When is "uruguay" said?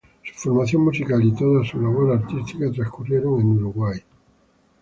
3.55-3.99